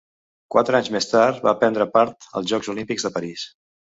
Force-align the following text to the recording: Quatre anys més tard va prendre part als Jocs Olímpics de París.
Quatre 0.53 0.77
anys 0.77 0.87
més 0.95 1.07
tard 1.09 1.43
va 1.49 1.53
prendre 1.59 1.87
part 1.97 2.27
als 2.41 2.49
Jocs 2.53 2.73
Olímpics 2.75 3.09
de 3.09 3.15
París. 3.19 3.45